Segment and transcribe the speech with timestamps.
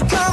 [0.00, 0.25] the car.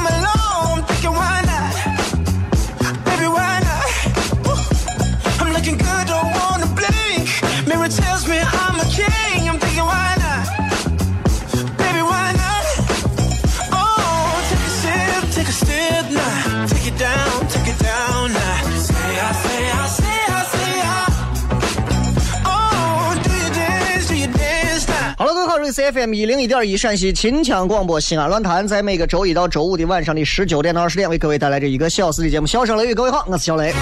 [25.92, 32.46] FM 一零一点一陕西秦腔广播西安论坛，在每个周一到周五的晚上的十九点到二十点，为各位带来这一个小时的节目。
[32.46, 33.74] 笑声雷雨，各位好，我是小雷。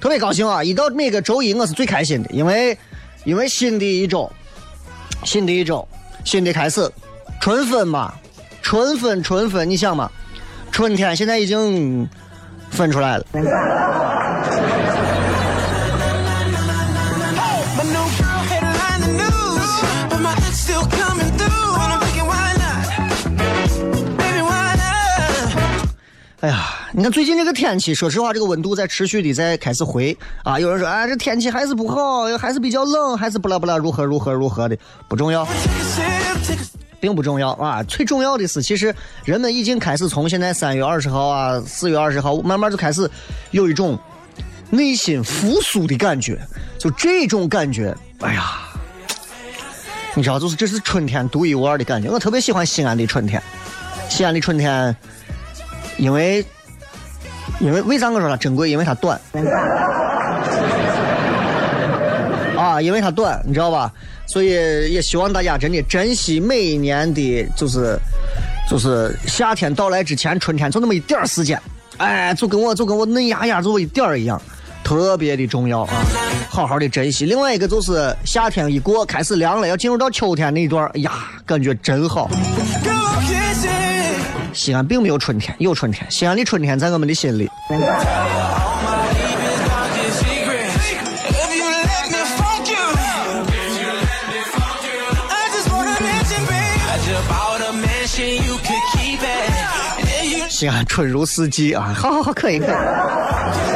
[0.00, 0.64] 特别高兴啊！
[0.64, 2.76] 一到每个周一，我是最开心的，因为
[3.24, 4.28] 因为新的一周，
[5.24, 5.86] 新的一周，
[6.24, 6.90] 新的开始，
[7.40, 8.12] 春分嘛，
[8.60, 10.10] 春分，春分，你想嘛，
[10.72, 12.08] 春天现在已经
[12.70, 13.24] 分出来了。
[26.46, 30.60] 哎呀，你看最近这个天气，说实话，这个温度在持续的在开始回啊。
[30.60, 35.44] 有人说，哎，这天气还是不好，还是比较冷，还是不啦不啦，如何如何如何的，不重要，
[37.00, 37.82] 并不重要啊。
[37.82, 43.10] 最重要的是，其实人们已经开始从现在三月二十号啊，四月二十号，慢慢就开始
[43.50, 43.98] 有一种
[44.70, 46.38] 内心复苏的感觉，
[46.78, 48.52] 就这种感觉，哎呀，
[50.14, 52.08] 你知道，就是这是春天独一无二的感觉。
[52.08, 53.42] 我特别喜欢西安的春天，
[54.08, 54.94] 西安的春天。
[55.98, 56.44] 因为，
[57.60, 58.70] 因为为啥我说它珍贵？
[58.70, 59.20] 因为它短。
[62.56, 63.92] 啊，因为它短，你知道吧？
[64.26, 64.48] 所以
[64.92, 67.98] 也希望大家真的珍惜每一年的，就是
[68.68, 71.60] 就是夏天到来之前，春天就那么一点儿时间，
[71.98, 74.40] 哎，就跟我就跟我嫩芽芽就一点儿一样，
[74.82, 76.02] 特别的重要啊！
[76.48, 77.26] 好好的珍惜。
[77.26, 81.12] 另外一个就是夏天一过，开始凉了，要进入到秋天那一段，哎呀，
[81.44, 82.28] 感觉真好。
[84.56, 86.10] 西安并没有春天，有春天。
[86.10, 87.48] 西安的春天在我们的心里。
[100.48, 103.75] 西安春如四季啊， 好好好，可以可以。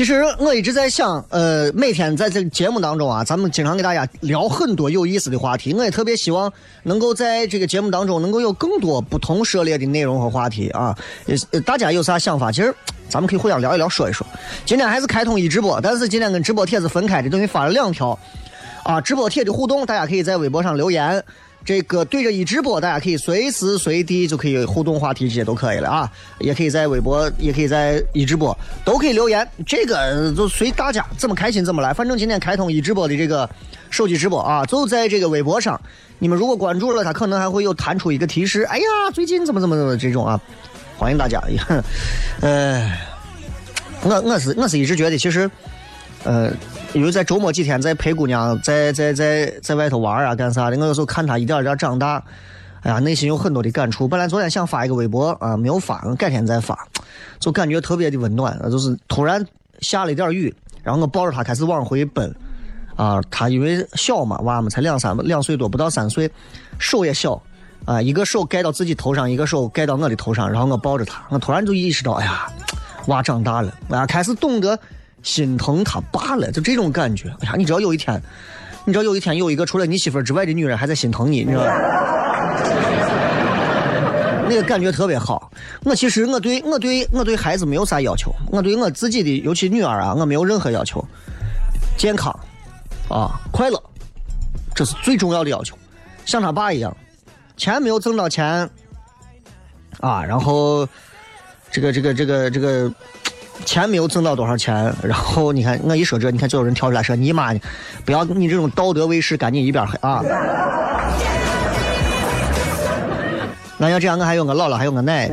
[0.00, 5.74] 其实我一直在想，呃，每天在这个节目当中啊，咱们经常给大家聊很多有意思的话题。
[5.74, 6.50] 我也特别希望
[6.84, 10.96] 能够在这个节目当中能够有更多不同涉猎的内容和话题啊。
[11.50, 12.50] 呃，大家有啥想法？
[12.50, 12.74] 其实
[13.10, 14.26] 咱们可以互相聊一聊，说一说。
[14.64, 18.18] 今天还是开通一直播，但是今天跟直播帖子分开的，等于发了两条
[18.84, 18.98] 啊。
[19.02, 21.22] 直播帖的互动，大家可以在微博上留言。
[21.64, 26.10] 这个对着一直播，大家可以随时随地就可以互动话题，这些都可以了啊！
[26.38, 29.46] 也可以在微博，也可以在一直播，都可以留言。
[29.66, 31.92] 这个就随大家怎么开心怎么来。
[31.92, 33.48] 反正今天开通一直播的这个
[33.90, 35.80] 手机直播啊，就在这个微博上。
[36.18, 38.62] 你们如果关注了，他可能还会有弹出一个提示。
[38.62, 40.40] 哎呀，最近怎么怎么怎么这种啊？
[40.96, 41.40] 欢迎大家。
[42.40, 42.90] 呃，
[44.02, 45.50] 我我是我是一直觉得，其实，
[46.24, 46.50] 呃。
[46.92, 52.20] 因为在周末几天在陪姑娘在在在在外头玩啊干啥的，我有时候看她一点一点长大，
[52.82, 54.08] 哎呀，内心有很多的感触。
[54.08, 56.76] 本来昨天想发一个微博啊，没有发，改天再发，
[57.38, 58.58] 就感觉特别的温暖。
[58.70, 59.44] 就是突然
[59.80, 60.52] 下了一点雨，
[60.82, 62.34] 然后我抱着她开始往回奔，
[62.96, 66.28] 啊，她因为小嘛，娃们才两三两岁多，不到三岁，
[66.80, 67.40] 手也小，
[67.84, 72.50] 啊，一个手盖到自己头上，一个手盖到我的头上，然后我抱着她，我突然就意识到，哎呀，
[73.06, 74.76] 娃长大了，啊，开始懂得
[75.22, 77.28] 心疼他爸了，就这种感觉。
[77.40, 78.20] 哎呀，你知道有一天，
[78.84, 81.74] 你知道有一天有一个除了你媳妇之外的女人还在心疼你，你知道吧？
[84.48, 85.50] 那个感觉特别好。
[85.84, 91.04] 我其实我对我对我对孩子没有啥要求，我对我自己的尤其女儿啊，我没有任何要求。
[91.96, 92.34] 健康，
[93.08, 93.80] 啊，快乐，
[94.74, 95.76] 这是最重要的要求。
[96.24, 96.96] 像他爸一样，
[97.56, 98.68] 钱没有挣到钱，
[100.00, 100.88] 啊，然后
[101.70, 102.92] 这个这个这个这个
[103.64, 107.52] 钱没有挣到多少钱，然后你看我一说这，你看就有人跳出来说你妈，
[108.04, 110.22] 不要你这种道德卫士，赶紧一边黑啊！
[113.78, 115.28] 那要这样，我还有我姥姥，还有我奶，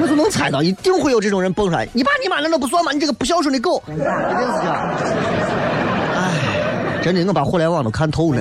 [0.00, 1.88] 我就能猜到，一定会有这种人蹦出来。
[1.92, 2.92] 你爸你妈难道不算吗？
[2.92, 3.82] 你这个不孝顺的狗！
[3.86, 4.90] 一定是这样。
[6.16, 8.40] 哎，真的，我把互联网都看透了。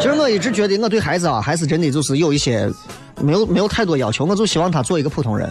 [0.00, 2.68] 其实我一直觉得，我对孩子啊，还是真的就是有一些
[3.20, 5.48] 没有没有太多要求，我就希望他做一个普通人。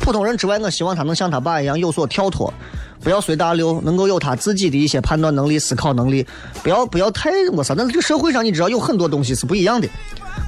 [0.00, 2.52] 普通人之外，我希望他能像他爸一样有所跳脱，
[3.00, 6.26] 不要随大流，能够有他自己的一些判断能力、思考能力，
[6.62, 7.74] 不要不要太我啥！
[7.74, 9.88] 但是这个社会上，你知道有很多东西是不一样的。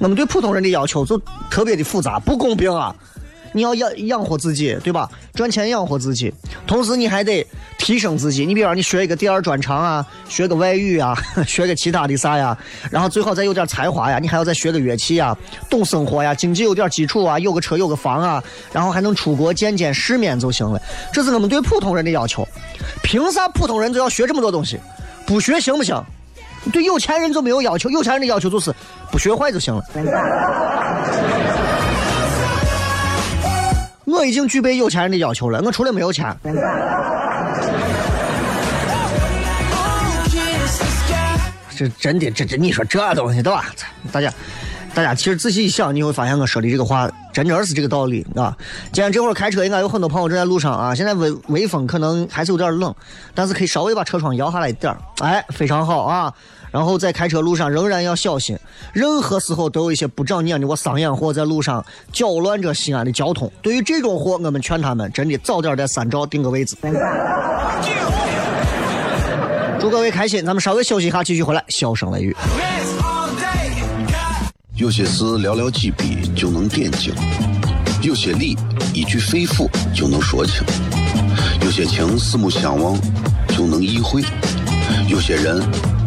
[0.00, 1.20] 我们对普通人的要求就
[1.50, 2.94] 特别的复杂，不公平啊！
[3.56, 5.08] 你要养养活自己，对吧？
[5.32, 6.30] 赚钱养活自己，
[6.66, 7.44] 同时你还得
[7.78, 8.44] 提升自己。
[8.44, 11.16] 你比方你学一个第二专长啊，学个外语啊，
[11.48, 12.54] 学个其他的啥呀，
[12.90, 15.34] 然后最好再有点才华呀，你还要再学个乐器呀，
[15.70, 18.44] 懂生活呀，经济有点基础啊，有个车有个房啊，
[18.74, 20.78] 然后还能出国见见世面就行了。
[21.10, 22.46] 这是我们对普通人的要求。
[23.02, 24.78] 凭啥普通人就要学这么多东西？
[25.24, 25.98] 不学行不行？
[26.70, 28.70] 对有钱人就没有要求，有钱人的要求就是
[29.10, 29.82] 不学坏就行了。
[34.06, 36.34] 我已经具备有钱人的要求了，我除了没有钱。
[41.76, 43.66] 这真的，这这你说这东西对吧？
[44.12, 44.32] 大家，
[44.94, 48.56] 大家其实仔细一想，你会发现我说的这个话真正是这个道理啊。
[48.92, 50.94] 今天这会儿开车，应该有很多朋友正在路上啊。
[50.94, 52.94] 现在微微风可能还是有点冷，
[53.34, 56.32] 但是可以稍微把车窗摇下来一点儿，哎，非常好啊。
[56.76, 58.55] 然后在开车路上仍然要小心，
[58.93, 61.82] 任何时候都有一些不长眼的我桑养货在路上
[62.12, 63.50] 搅乱着西安的交通。
[63.62, 66.76] 对于这种货，我们劝他们真的早点在三兆定个位置。
[69.81, 71.64] 祝各位开心，咱们稍微休息一下，继续回来。
[71.69, 72.37] 笑声雷雨，
[74.75, 77.14] 有些事寥寥几笔就能点睛，
[78.02, 78.55] 有些理
[78.93, 80.62] 一句肺腑就能说清，
[81.62, 83.00] 有些情四目相望
[83.49, 84.23] 就能意会，
[85.08, 85.67] 有些人。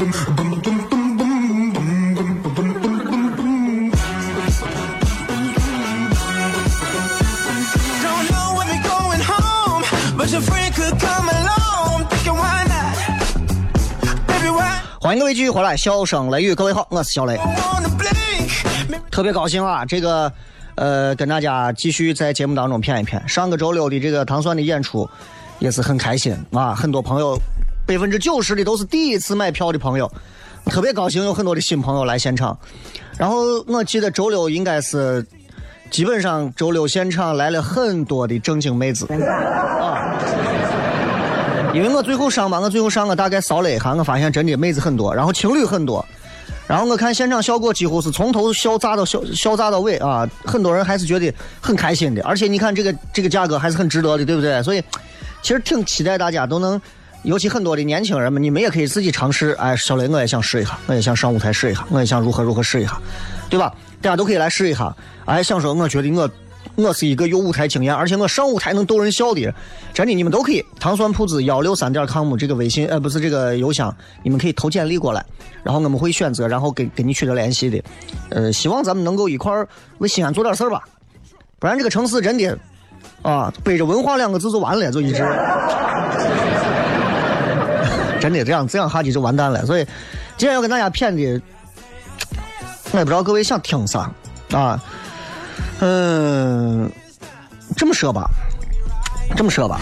[0.00, 0.08] 欢
[15.14, 17.38] 迎各位继续回来，笑声雷雨，各位好，我是小雷，
[19.10, 19.84] 特别高兴啊！
[19.84, 20.32] 这个
[20.76, 23.28] 呃，跟大家继续在节目当中谝一谝。
[23.28, 25.06] 上个周六的这个糖蒜的演出
[25.58, 27.38] 也是很开心啊，很多朋友
[27.90, 30.08] 百分之九十的都是第一次买票的朋友，
[30.66, 32.56] 特别高兴，有很多的新朋友来现场。
[33.18, 35.26] 然后我记得周六应该是
[35.90, 40.16] 基本上周六现场来了很多的正经妹子啊。
[41.74, 46.06] 因为我最后上班，我最后上我大概扫了一下，我发现真的妹子很多，然后情侣很多，
[46.68, 54.62] 然后我看现场效果几乎是从头笑炸到笑笑炸到尾啊，很多人还是觉得很开心的，而且你看这个这个价格还是很值得的，对不对？
[54.62, 54.80] 所以
[55.42, 56.80] 其实挺期待大家都能
[57.22, 59.50] 尤其很多的年轻人们，你们也可以自己尝试。
[59.58, 62.98] 哎，小雷，我也想试一下，我也想上舞台试一下，我也想如何如何试一下，
[63.50, 63.74] 对吧？
[64.00, 64.94] 大家都可以来试一下。
[65.26, 66.30] 哎，想说，我觉得我
[66.76, 69.52] 我是一个有舞台经验，而且我上舞台能逗人笑的，
[69.92, 70.64] 真的，你们都可以。
[70.78, 75.22] 糖酸铺子幺六三点 com 这个微信，呃，不是这个邮箱，你们可以投简历过来，
[75.62, 77.82] 然后我们会选择，然后跟跟你取得联系的。
[78.30, 79.52] 呃，希望咱们能够一块
[79.98, 80.82] 为西安做点事儿吧，
[81.58, 82.58] 不然这个城市真的
[83.20, 85.22] 啊，背着文化两个字就完了，就一直。
[88.20, 89.84] 真的这样这样下去就完蛋了，所以
[90.36, 91.42] 今天要跟大家谝的，
[92.92, 94.10] 我也不知道各位想听啥
[94.52, 94.78] 啊，
[95.80, 96.90] 嗯，
[97.76, 98.28] 这么说吧，
[99.36, 99.80] 这么说吧，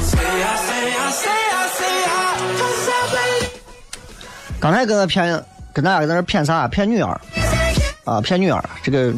[4.61, 5.42] 刚才跟我谝，
[5.73, 6.68] 跟大家在那谝啥？
[6.68, 7.21] 谝女儿
[8.04, 8.62] 啊，谝女儿。
[8.83, 9.12] 这个，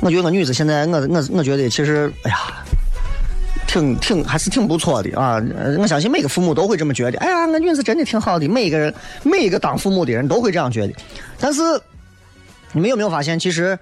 [0.00, 2.36] 我觉得我女子现在，我我我觉得其实，哎呀。
[3.76, 5.38] 挺挺还是挺不错的啊！
[5.78, 7.18] 我相信每个父母都会这么觉得。
[7.18, 8.48] 哎呀，我女子真的挺好的。
[8.48, 10.94] 每一个人，每一个当父母的人都会这样觉得。
[11.38, 11.60] 但是，
[12.72, 13.78] 你们有没有发现，其实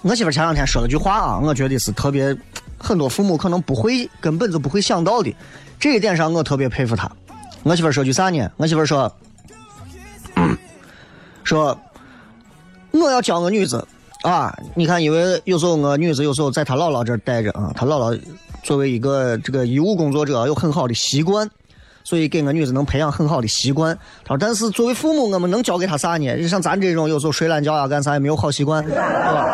[0.00, 2.34] 我媳妇前两天说了句话啊，我觉得是特别
[2.78, 5.34] 很多父母可能不会，根本就不会想到的。
[5.78, 7.10] 这一点上，我特别佩服她。
[7.62, 8.50] 我媳妇说句啥呢？
[8.56, 9.14] 我媳妇说，
[11.44, 11.78] 说
[12.90, 13.86] 我要教我女子
[14.24, 14.52] 啊！
[14.74, 18.18] 你看，因为有时候我女子有时候在她姥姥这待着啊，她姥姥。
[18.62, 21.46] 作为一个这个医务工作者，有很好的习惯，
[22.02, 23.94] 所以给我女子能培养很好的习惯。
[24.24, 26.34] 她说：“但是作为父母，我们能教给她啥呢？
[26.40, 29.46] 就像咱这种有时候睡懒觉啊，干啥也没有好习惯，对吧？”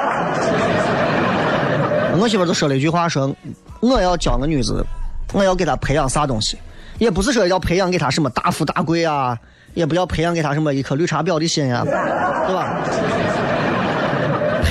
[2.23, 3.35] 我媳妇就说了一句话：“说
[3.81, 4.87] 我要教我女子，
[5.33, 6.57] 我要给她培养啥东西？
[6.99, 9.37] 也不是说要培养给她什么大富大贵啊，
[9.75, 12.79] 也不要培养给她什么一颗绿茶婊的心呀，对吧？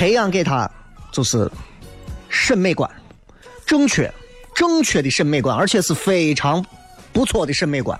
[0.00, 0.66] 培养给她
[1.12, 1.46] 就是
[2.30, 2.90] 审美观，
[3.66, 4.10] 正确。”
[4.56, 6.62] 正确的审美观，而且是非常
[7.12, 7.98] 不错的审美观，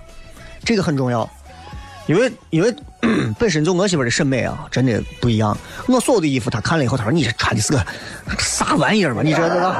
[0.63, 1.27] 这个很重要。
[2.07, 2.75] 因为因为
[3.39, 5.57] 本身就我媳妇的审美啊，真的不一样。
[5.87, 7.83] 我所有的衣服，她看了以后，她说：“你这穿的是个
[8.37, 9.21] 啥玩意儿嘛？
[9.23, 9.73] 你这知道？”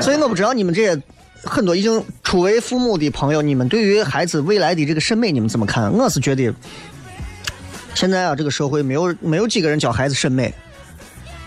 [0.00, 1.00] 所以我不知道你们这些
[1.42, 5.90] 很多已经初为父母的朋友，你们对于孩子未来的这个审美，你们怎么看？
[5.92, 6.54] 我是觉得，
[7.94, 10.52] 现在啊，这个社会没有没有几个人教孩子审美。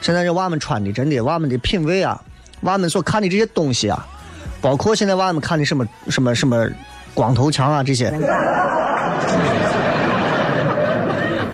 [0.02, 2.22] 现在这娃们穿的，真的娃们的品味啊。
[2.62, 4.08] 娃们所看的这些东西啊，
[4.62, 6.68] 包括现在娃们看的什么什么什么
[7.14, 8.10] 光头强啊这些，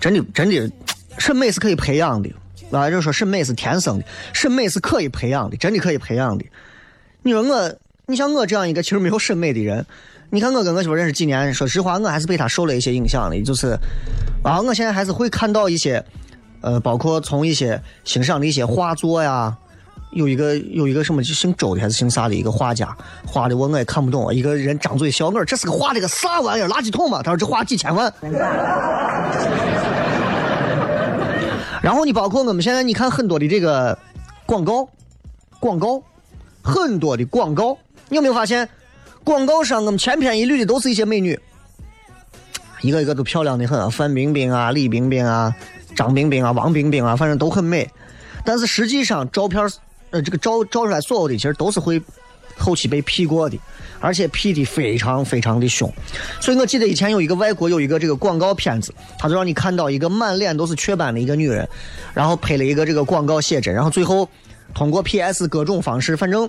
[0.00, 0.70] 真的真的，
[1.18, 2.30] 审美是可以培养的，
[2.70, 6.44] 啊，就是说审美是天生的，审美是可以培养的，真的可以培养的。
[7.22, 7.74] 你说我，
[8.06, 9.84] 你像我这样一个其实没有审美的人，
[10.30, 13.76] 你看我跟我媳妇认识几年，说实话，我还是被她受了一些影响的，就是
[14.42, 16.04] 啊，我现在还是会看到一些，
[16.60, 19.56] 呃，包括从一些欣赏的一些画作呀。
[20.12, 22.94] 有一个有一个什么姓周的还是姓啥的一个画家
[23.26, 26.68] 画的我我也看不懂，一个人张嘴笑我这是个画的个啥玩意儿？
[26.68, 27.22] 垃圾桶嘛？
[27.22, 28.12] 他说这画几千万。
[31.80, 33.98] 然后你包括我们现在你看很多的这个
[34.44, 34.86] 广告，
[35.58, 36.02] 广告
[36.60, 37.78] 很多的广告，
[38.10, 38.68] 你有没有发现
[39.24, 41.40] 广告上我们千篇一律的都是一些美女，
[42.82, 45.54] 一个一个都漂亮的很，范冰冰啊、李冰冰啊、
[45.96, 47.88] 张冰冰啊、王冰冰啊，反正都很美，
[48.44, 49.66] 但是实际上照片。
[50.14, 51.98] 呃，这个照照出来所有的其实都是会
[52.58, 53.58] 后期被 P 过的，
[53.98, 55.90] 而且 P 的非常非常的凶。
[56.38, 61.66] 所以我记得以前有一个外国有一个这个广告片子，他就让你看到一个满脸都是雀斑的一个女人，
[62.12, 64.28] 然后拍了一个这个广告写真，然后最后
[64.74, 66.46] 通过 PS 各种方式，反正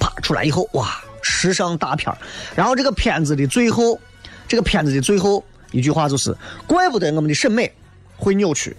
[0.00, 2.12] 啪出来以后，哇，时尚大片
[2.56, 3.96] 然后这个片子的最后，
[4.54, 5.42] 这个片子的最后
[5.72, 6.32] 一句话就是：
[6.64, 7.68] 怪不得我们的审美
[8.16, 8.72] 会扭曲。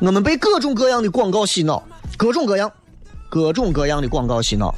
[0.00, 1.82] 我们被各种各样的广告洗脑，
[2.18, 2.70] 各种各样、
[3.30, 4.74] 各种各样的广告洗脑，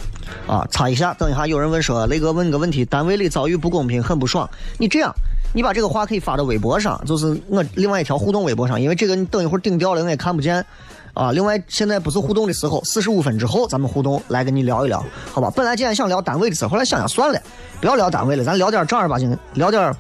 [0.47, 0.65] 啊！
[0.71, 4.49] 擦一下，等一下，有人问说，雷哥问个问题，单位里遭遇不公平，很不爽。
[4.79, 5.13] 你这样，
[5.53, 10.65] 你把这个话可以发到微博上，就是我另外一条互动微博上，因为这个你等一会儿顶掉了，我也看不见。
[11.15, 15.53] 啊，另外现在不是互动的时候，四十五分之后咱们互动，来跟你聊一聊，好吧？
[15.55, 17.41] 本来今天想聊单位的事，后来想想算了，
[17.81, 19.95] 不要聊单位了，咱聊点正儿八经，聊点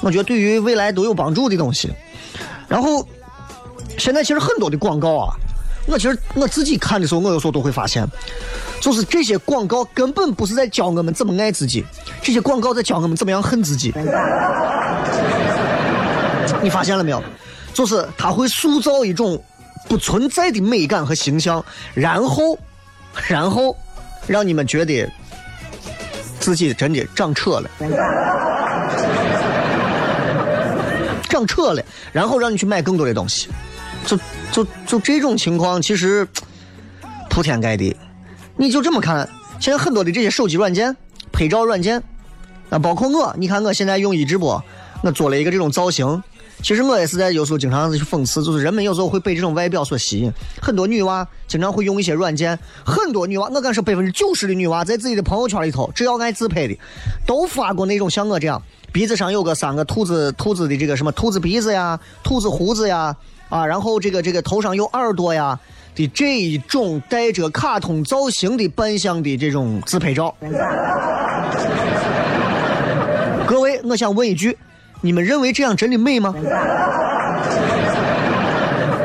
[0.00, 1.90] 我觉得对于未来都有帮助的东西，
[2.68, 3.06] 然后。
[3.98, 5.34] 现在其实很多的广告啊，
[5.86, 8.08] 我其实我自己看的时候，我有时候都会发现，
[8.80, 11.84] 就是这些广告根本不是在教我们怎么爱自己，
[12.22, 13.92] 这些广告在教我们怎么样恨自己。
[16.62, 17.22] 你发现了没有？
[17.74, 19.38] 就是他会塑造一种
[19.92, 22.58] 不存在的美感和形象，然后，
[23.28, 23.76] 然后
[24.26, 25.06] 让你们觉得
[26.40, 27.70] 自己真的长扯了，
[31.28, 33.50] 长扯了，然后让你去买更多的东西。
[34.06, 34.18] 就
[34.50, 36.26] 就就这种情况，其实
[37.28, 37.94] 铺天盖地。
[38.56, 39.28] 你就这么看，
[39.60, 40.96] 现在很多的这些手机软件、
[41.30, 42.02] 拍照软件，
[42.70, 44.64] 啊，包括我，你看我现在用一直播，
[45.02, 46.22] 我做了一个这种造型。
[46.62, 50.32] 其实我也是在有时候经常去讽刺，就是人们有时候会被这种外表所吸引。
[50.60, 56.78] 很多女娃经常会用一些软件，很多女娃，我敢说百分之九十的女娃在自己的朋友圈里头，只要爱自拍的，
[57.26, 63.16] 都发过那种像我这样鼻子上有个三个兔子兔子的这个什么兔子鼻子呀、兔子胡子呀
[63.48, 65.58] 啊，然后这个这个头上有耳朵呀
[65.96, 70.32] 的这一种带着卡通造型的扮相的这种自拍照。
[73.46, 74.56] 各位，我想问一句。
[75.02, 76.34] 你们认为这样真的美吗？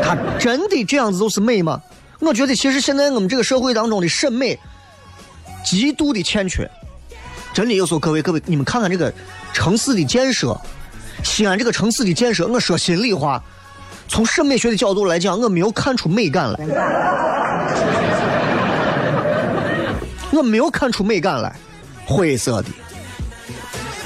[0.01, 1.81] 他真的这样子就是美吗？
[2.19, 4.57] 我觉得其实现在我们这个社会当中的审美
[5.65, 6.69] 极度的欠缺。
[7.53, 9.11] 真的有时候各位各位，你们看看这个
[9.51, 10.55] 城市的建设，
[11.23, 13.41] 西安这个城市的建设，我说心里话，
[14.07, 16.59] 从审美学的角度来讲，我没有看出美感来。
[20.31, 21.55] 我没有看出美感来，
[22.05, 22.69] 灰色的，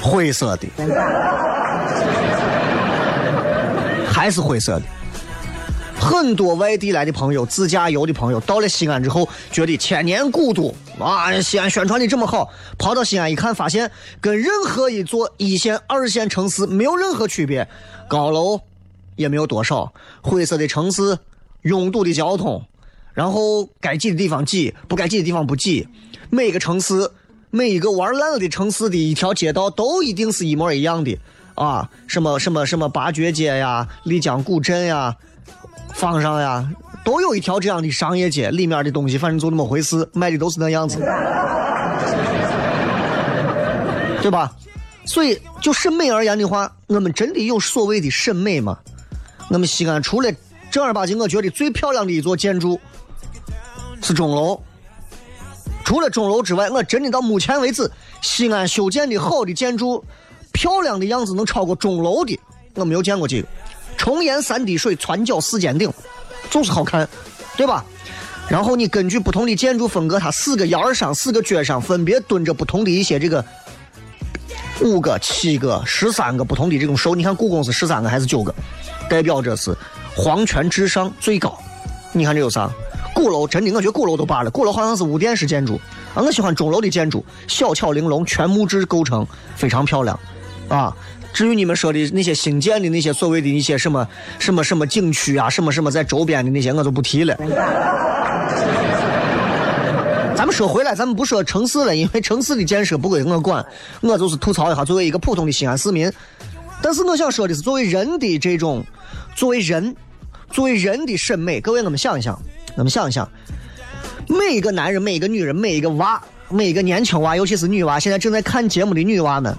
[0.00, 0.66] 灰色的。
[4.22, 4.82] 还是灰色的。
[5.98, 12.48] 很多外地来的朋友、自驾游的朋友，到了西安之后，觉得千年古都啊，西安宣传的这么好，
[12.78, 17.66] 跑到西安一看，发现跟任何一座一线、二线城市没有任何区别，
[18.08, 18.60] 高楼
[19.16, 21.18] 也没有多少，灰色的城市，
[21.62, 22.64] 拥堵的交通，
[23.14, 25.88] 然后该挤的地方挤，不该挤的地方不挤，
[26.30, 27.10] 每个城市，
[27.50, 31.18] 每一个玩烂了的城市的一条街道，都一定是一模一样的。
[31.54, 35.14] 啊，什么什么什么八绝街呀、丽江古镇呀、
[35.94, 36.68] 坊上呀，
[37.04, 40.98] 都有一条这样的商业街，里面的东西反正就那么回事，卖的都是那样子，
[44.22, 44.52] 对吧？
[45.04, 48.78] 所以就审美而言的话，我们真的有所谓的审美吗？
[49.50, 50.32] 我们西安除了
[50.70, 52.80] 正儿八经，我觉得最漂亮的一座建筑
[54.00, 54.62] 是钟楼。
[55.84, 57.90] 除了钟楼之外，我真的到目前为止，
[58.22, 60.02] 西安修建的好的建筑。
[60.52, 62.38] 漂亮的样子能超过钟楼的，
[62.74, 63.48] 我没有见过几个。
[63.96, 65.92] 重檐三滴水，攒脚四尖顶，
[66.50, 67.08] 就是好看，
[67.56, 67.84] 对吧？
[68.48, 73.44] 然后你根据不同的建筑风格，它四个檐上、四个角上分别蹲着不同的一些这个
[74.80, 77.14] 五个、七个、十三个不同的这种兽。
[77.14, 78.52] 你看故宫是十三个还是九个？
[79.08, 79.74] 代表着是
[80.16, 81.56] 皇权至上最高。
[82.12, 82.68] 你看这有啥？
[83.14, 85.80] 鼓楼真的，我觉得鼓楼都罢了，鼓楼好像是五殿式建筑
[86.14, 86.22] 啊。
[86.22, 90.18] 我喜欢钟楼的建筑，小巧玲珑，全木质构成，非常漂亮。
[90.68, 90.94] 啊，
[91.32, 94.06] 至于你们说的那些新建的那些所谓的一些什么
[94.38, 97.36] 什么什么景区啊，什么什么在周边的那些，我就不提了。
[100.34, 103.64] 咱们说回来，咱们不说城市了，因为城市的建设不归我管，
[104.00, 106.12] 我就是吐槽一下，作为一个普通的西安市民。
[106.82, 108.84] 但是我想说的是，作为人的这种，
[109.36, 109.94] 作为人，
[110.50, 112.36] 作为人的审美，各位我们想一想，
[112.76, 113.30] 我们想一想，
[114.26, 119.56] 每一个男人，每一个女人，每一个娃，每一个年轻娃，尤其是女娃，现在正在看节目的女娃们。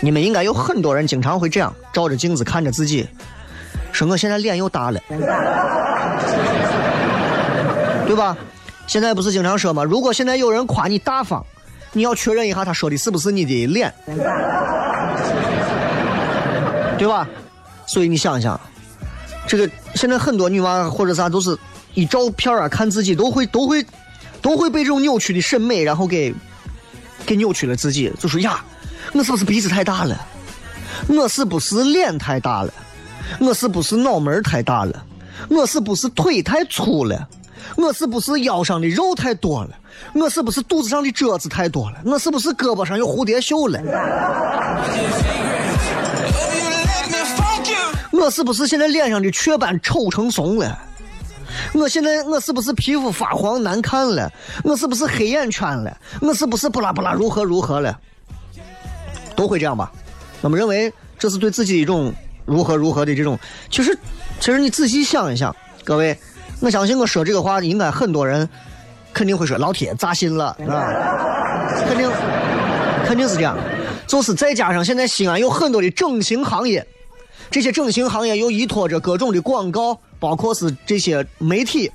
[0.00, 3.06] 你们应该有很多人经常会这样照着镜子看着自己，
[3.92, 5.00] 说我现在脸又大了，
[8.06, 8.36] 对吧？
[8.86, 9.82] 现在不是经常说吗？
[9.82, 11.44] 如果现在有人夸你大方，
[11.92, 13.92] 你要确认一下他说的是不是你的脸，
[16.96, 17.26] 对吧？
[17.86, 18.60] 所以你想一想，
[19.46, 21.56] 这个现在很多女娃或者啥都是
[21.94, 23.84] 一照片啊看自己都会都会
[24.40, 26.32] 都会被这种扭曲的审美然后给
[27.24, 28.62] 给扭曲了自己，就说呀。
[29.12, 30.26] 我是不是鼻子太大了？
[31.08, 32.72] 我是不是脸太大了？
[33.40, 35.04] 我是不是脑门太大了？
[35.48, 37.28] 我是不是腿太粗了？
[37.76, 39.70] 我是不是腰上的肉太多了？
[40.14, 41.96] 我是不是肚子上的褶子太多了？
[42.04, 43.80] 我是不是胳膊上有蝴蝶袖了？
[48.12, 50.78] 我是不是现在脸上的雀斑丑成怂了？
[51.74, 54.30] 我现在我是不是皮肤发黄难看了？
[54.64, 55.96] 我是不是黑眼圈了？
[56.20, 57.98] 我是不是不拉不拉如何如何了？
[59.36, 59.92] 都会这样吧？
[60.40, 62.12] 我们认为这是对自己一种
[62.44, 63.38] 如何如何的这种。
[63.70, 63.96] 其实，
[64.40, 66.16] 其实你仔细想一想，各位，
[66.60, 68.48] 我相信我说这个话，应该很多人
[69.12, 72.10] 肯定会说：“老铁扎心了，啊，肯定
[73.06, 73.56] 肯定是这样。
[74.06, 76.86] 就是再加上现在西安有很多的整形行业，
[77.50, 81.90] 这些整形行业又依托着各种的广告，包括是这些媒体，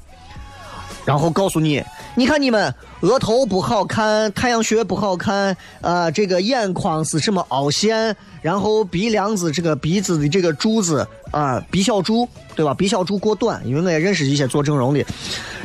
[1.06, 1.84] 然后告诉你。
[2.16, 12.74] 你看你们额头不好看，太阳穴不好看，呃，这个眼眶是什么凹陷，然后鼻梁子这个鼻子的这个珠子啊，鼻小柱对吧？
[12.74, 15.06] 鼻小柱过短，因为我也认识一些做整容的，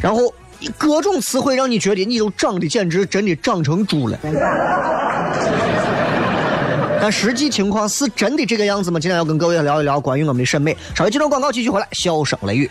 [0.00, 0.32] 然后
[0.78, 4.18] 各种词汇让你觉得你都长得简直真的长成猪了。
[7.00, 9.00] 但实际情况是真的这个样子吗？
[9.00, 10.76] 今天要跟各位聊一聊关于我们的审美。
[10.94, 12.70] 稍微接段广告，继续回来，笑声雷雨。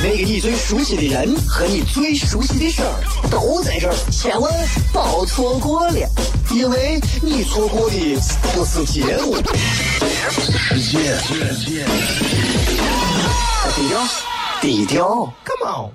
[0.00, 4.52] 那个你最熟悉的人和你最熟悉的事儿都在这儿，千万
[4.92, 6.08] 别错过了，
[6.54, 7.96] 因为你错过的
[8.54, 9.36] 不是节目，
[10.30, 11.16] 世界。
[13.74, 14.00] 低调，
[14.60, 15.90] 低调，Come on。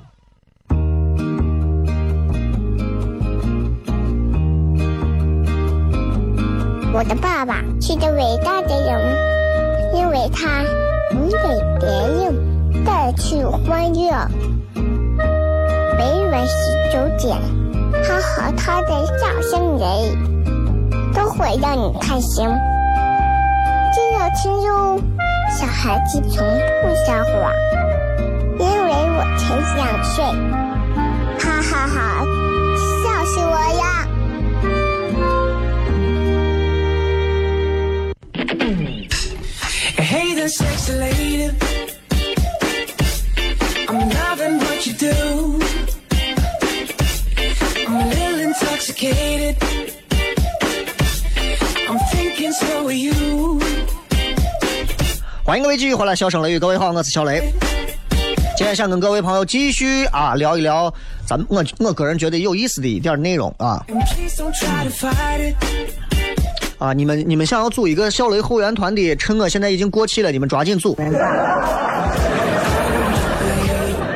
[6.93, 9.17] 我的爸爸是个伟大的人，
[9.95, 10.61] 因为他
[11.11, 11.37] 能给
[11.79, 12.52] 别人
[12.85, 14.11] 带去欢乐。
[15.97, 16.53] 每晚十
[16.91, 17.37] 九点，
[18.03, 19.83] 他和他的笑声人，
[21.13, 22.47] 都会让你开心。
[23.95, 24.99] 这要听哟，
[25.57, 26.43] 小孩子从
[26.81, 27.53] 不撒谎，
[28.59, 30.23] 因为我才两岁。
[31.39, 32.25] 哈哈哈，
[33.03, 34.07] 笑死我呀
[39.97, 41.72] ！Hey the sexy lady.
[55.53, 57.53] 欢迎各位继续回来，笑声雷雨，各位好，我是小雷。
[58.57, 60.91] 今天想跟各位朋友继续啊聊一聊
[61.27, 63.85] 咱们我我个人觉得有意思的一点内容啊
[66.79, 66.91] 啊！
[66.91, 70.97] 你们你们想要组一个小雷后援团的，趁我现在已经过气了，你们抓紧组。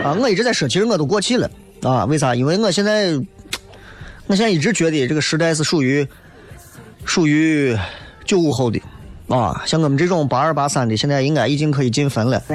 [0.04, 1.48] 啊，我一直在说，其实我都过气了
[1.84, 2.04] 啊！
[2.06, 2.34] 为啥？
[2.34, 3.14] 因为我现在，
[4.26, 6.08] 我现在一直觉得这个时代是属于
[7.06, 7.78] 属于
[8.26, 8.82] 九五后的
[9.30, 12.42] 啊，像我们这种八二八三的，现在应该已经可以进坟了。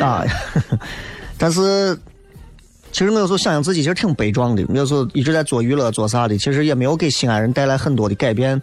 [0.00, 0.22] 啊，
[1.38, 1.98] 但是
[2.92, 4.62] 其实我有时候想想自己，其实挺悲壮的。
[4.74, 8.60] 有时候一直在做娱乐做啥的，其实也没有给西安人带来很多的改变，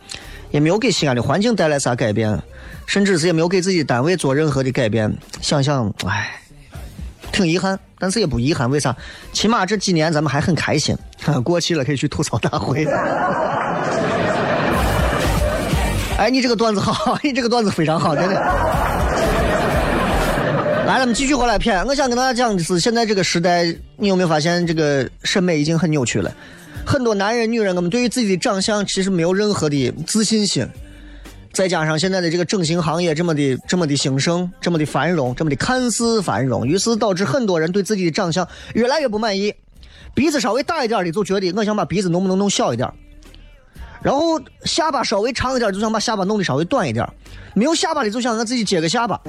[0.51, 2.39] 也没有给西安的环境带来啥改变，
[2.85, 5.11] 甚至是也没有给自己单位做任何的改变。
[5.41, 6.39] 想想，唉，
[7.31, 8.69] 挺遗憾，但是也不遗憾。
[8.69, 8.95] 为啥？
[9.33, 10.95] 起码这几年咱们还很开心。
[11.43, 12.85] 过去了可以去吐槽大会。
[16.21, 18.35] 哎，你这个段子好， 你这个段子非常好，真的。
[20.85, 21.83] 来，咱们继续回来片。
[21.87, 26.31] 我想跟大家讲的是，现在这个时代，你有没有发现这个审美已经很扭曲了？
[26.85, 30.69] 很多男人、女人，我们对于自己的长相其实没有任何的自信心。
[31.53, 39.51] 再加上现在的这个整形行业这么的、这么的兴盛、这么的繁荣、这么的看似繁荣，于是导致很多人对自己的长相越来越不满意。
[40.13, 42.87] 鼻子稍微大一点的，就觉得我想把鼻子能不能弄小一点。
[44.01, 47.05] 然后下巴稍微长一点，就想把下巴弄得稍微短一点；
[47.53, 49.19] 没有下巴的，就想让自己接个下巴。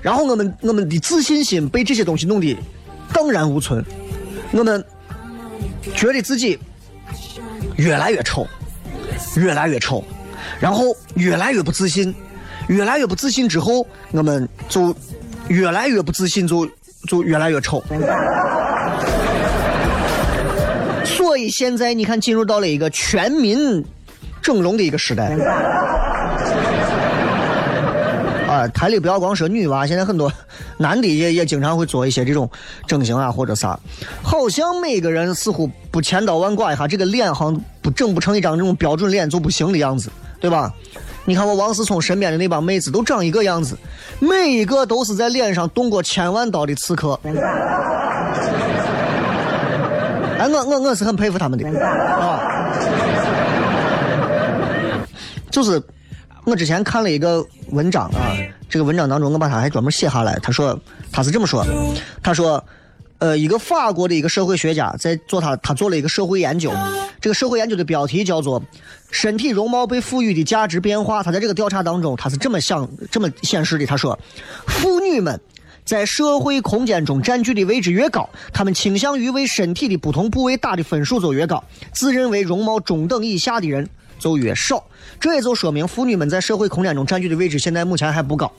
[0.00, 2.56] 然后我们我们的自信心被这些东西弄得
[3.12, 3.84] 荡然无存，
[4.52, 4.84] 我们
[5.96, 6.56] 觉得自己
[7.76, 8.46] 越来越丑，
[9.34, 10.04] 越来越丑，
[10.60, 12.14] 然后越来越不自信，
[12.68, 14.94] 越来越不自信之后，我们就
[15.48, 16.64] 越来越不自信，就
[17.08, 17.82] 就越来越丑。
[21.36, 23.84] 所以现在你看，进入到了一个全民
[24.40, 25.36] 整容的一个时代。
[28.48, 30.32] 啊，台里不要光说女娃，现在很多
[30.78, 32.50] 男的也也经常会做一些这种
[32.86, 33.78] 整形啊或者啥，
[34.22, 40.08] 好像每个人似乎不千刀万剐一下，这个脸好像不整不成一张这种标准脸就不行的样子，
[40.40, 40.72] 对吧？
[41.26, 43.76] 你看我王思聪身边的那帮妹子都长一个样子，
[44.20, 47.20] 每一个都是在脸上动过千万刀的刺客。
[50.38, 52.70] 哎，我我我是很佩服他们的啊，
[55.50, 55.82] 就是
[56.44, 58.36] 我之前看了一个文章啊，
[58.68, 60.38] 这个文章当中我把它还专门写下来。
[60.42, 60.78] 他说
[61.10, 61.64] 他是这么说，
[62.22, 62.62] 他说，
[63.18, 66.70] 呃，一个法国的一个社会学家在做他他做了一个社会研究，
[67.20, 68.62] 这个社会研究的标题叫做
[69.10, 71.22] “身体容貌被赋予的价值变化”。
[71.24, 73.86] 他在这个调查当中，他是这么想这么显示的。
[73.86, 74.18] 他说，
[74.66, 75.40] 妇女们。
[75.86, 81.62] 在社会空间中占据的位置越高，他们倾向于为身体的不同部位打的分数就越高，
[81.94, 84.84] 自认为容貌中等以下的人就越少。
[85.20, 88.52] 这也就说明妇女们在社会空间中占据的位置现在目前还不高。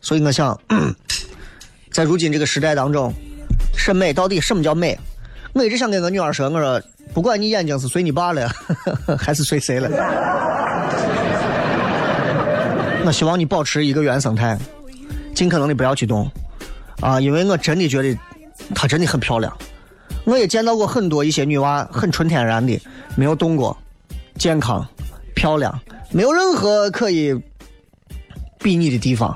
[0.00, 0.56] 所以我想，
[1.90, 3.12] 在如今这个时代当中，
[3.76, 4.96] 审美到底什么叫美？
[5.54, 8.48] 我一直想跟我女儿说，我说不管你眼睛是随你爸了，
[9.18, 9.88] 还是随谁了，
[13.04, 14.58] 我希望你保持一个原生态。
[15.34, 16.30] 尽可能的不要去动
[17.00, 18.14] 啊，因为我真的觉得
[18.74, 19.50] 她真的很漂亮。
[20.24, 22.78] 我也见到过很多一些女娃很纯天然的，
[23.16, 23.76] 没有动过，
[24.36, 24.86] 健康、
[25.34, 27.34] 漂亮，没有任何可以
[28.58, 29.34] 比拟的地方。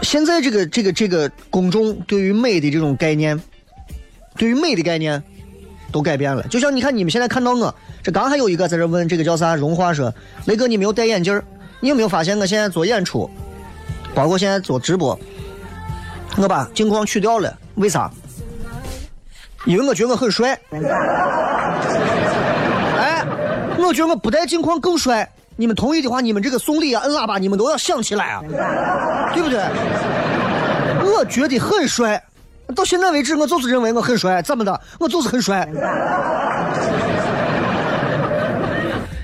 [0.00, 3.38] 现在这个这个这个公众对于美的这种概念，
[4.40, 5.22] 对于美的概念
[5.92, 6.42] 都改变了。
[6.44, 10.10] 就像你看，你们现在看到我，这刚还有一个在这问这个叫啥荣华说，
[10.46, 11.42] 雷哥你没有戴眼镜
[11.78, 13.28] 你有没有发现我现在做演出，
[14.14, 15.20] 包括现在做直播，
[16.38, 18.10] 我把镜框去掉了，为啥？
[19.66, 20.58] 因为我觉得我很帅。
[22.96, 23.22] 哎，
[23.78, 25.30] 我觉得我不戴镜框更帅。
[25.54, 28.40] 你们同意的话，你们这个送礼啊、摁喇叭，你们都要响起来啊，
[29.34, 29.60] 对不对？
[31.12, 32.22] 我觉得很帅，
[32.74, 34.40] 到现在为止，我就是认为我很帅。
[34.42, 34.80] 怎么的？
[34.98, 35.68] 我就是很帅。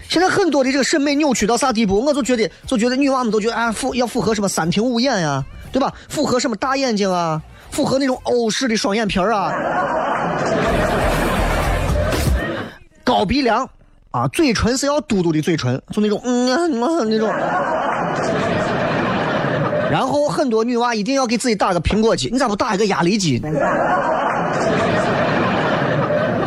[0.09, 2.03] 现在很多的这个审美扭曲到啥地步？
[2.03, 5.93] 我就觉得，就觉得女娃们都觉得啊，符要符合什么三庭五眼呀，对吧？
[6.09, 7.43] 符合什么大眼睛啊？
[7.71, 9.53] 符合那种欧式的双眼皮啊？
[13.05, 13.69] 高鼻梁
[14.11, 17.31] 啊，嘴唇是要嘟嘟的嘴唇，就那种嗯啊嗯那种。
[19.91, 23.41] 然后很多女娃一定要给自己打个苹果肌，你咋不打一个压力肌？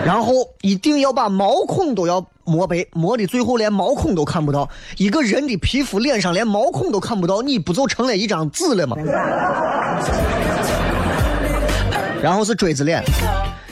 [0.05, 4.67] 然后一定要把毛孔都要磨白，磨的最后连毛孔都看不到。
[4.97, 8.97] 一个人的皮肤脸上连毛孔都看不到，你不就成了一张纸了吗？
[12.21, 13.03] 然后是锥子脸，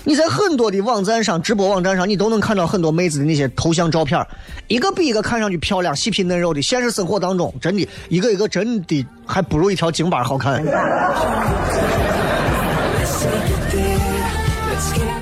[0.08, 4.26] 你在很多的网站上、直播网站上，你都能看到很多妹子的那些头像照片，
[4.70, 6.62] 一个比一个看上去漂亮、细皮嫩肉的。
[6.62, 10.64] 现实生活当中，真的一个一个真的还不如一条京巴好看。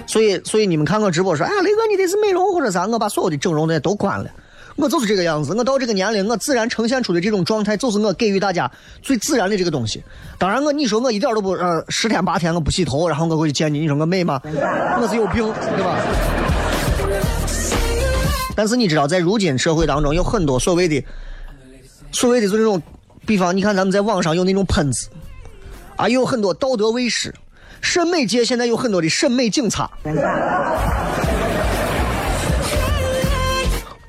[0.06, 4.30] 所以，所以你们看我直播说，哎呀，雷哥你这是美容或者啥，我把所有的整容的都关了。
[4.76, 8.70] 我就是这个样子，我到这个年龄，我自然呈现出的这种状态，就是我给予大家
[9.02, 10.04] 最自然的这个东西。
[10.38, 14.42] 当然，我你说我一点都不呃十天八天我不洗头，然后我过去见你，你说我美吗？
[14.44, 15.44] 我是有病，
[15.76, 15.98] 对吧？
[18.56, 21.04] 但是你知道，在如今社会当中，有很多所谓的
[22.12, 22.82] 所谓的就这种，
[23.26, 25.08] 比方你看咱们在网上有那种喷子，
[25.96, 27.34] 啊，有很多道德卫士，
[27.82, 29.90] 审美界现在有很多的审美警察。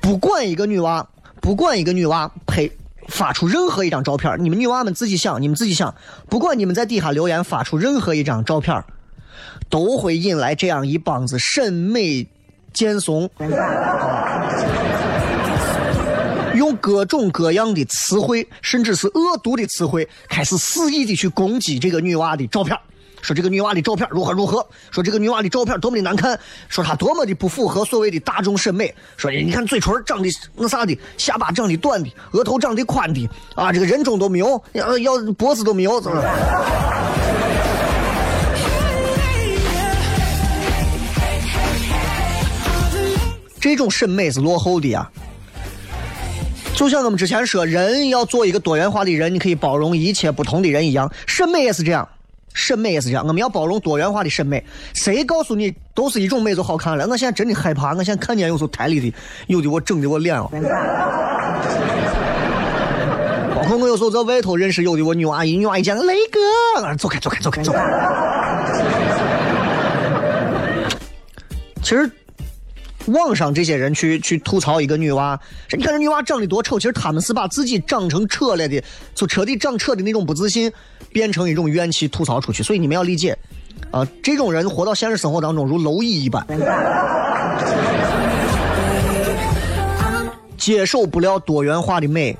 [0.07, 1.05] 不管一个女娃，
[1.41, 2.69] 不管一个女娃拍
[3.09, 5.93] 发出任何一张照片，你们女娃们自己想，你们自己想，
[6.29, 8.81] 不管你们在底下留言发出任何一张照片，
[9.69, 12.25] 都会引来这样一帮子审美
[12.71, 13.29] 贱怂，
[16.55, 22.79] 用各种各样的词汇，甚至是恶毒的词汇，开始肆意的去攻击这个女娃的照片。
[23.21, 36.23] 说这个女娃的照片如何如何，说这个女娃的照片多么的难看，说她多么的不符合所谓的大众审美，说你看嘴唇长得那啥的，下巴长得短的，额头长得宽的，啊，这个人中都没有，要要脖子都没有，怎么？
[43.59, 45.09] 这种审美是落后的呀。
[46.73, 52.07] 就像我们之前说，人要做一个多元化的人，你可以包容一切不同的人一样，审美也是这样。
[52.53, 54.63] 审美也是这样，我们要包容多元化的审美。
[54.93, 57.07] 谁告诉你都是一种美就好看了？
[57.07, 59.13] 我现在真的害怕，我现在看见有时候台里的，
[59.47, 60.49] 有的我整的我脸啊。
[63.55, 67.79] 包括我有时候在外头认识有的我女阿姨，女阿姨见雷哥，走开走开走开走开。
[71.83, 72.11] 其实，
[73.07, 75.39] 网上这些人去去吐槽一个女娃，
[75.71, 78.81] 你看这女娃长得多丑，其实他们是把自己长成扯了的，
[79.13, 80.71] 就彻底长扯的那种不自信。
[81.09, 83.35] 变成一种怨气吐槽出去，所以你们要理解，
[83.89, 86.45] 啊，这种人活到现实生活当中如蝼蚁一般，
[90.57, 92.37] 接受不了多元化的美，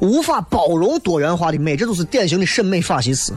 [0.00, 3.32] 无法包容多元化的美，这都是典型的审美法西斯。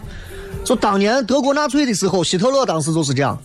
[0.63, 3.41] 就当年德国纳粹的时候，希特勒当时就是这样，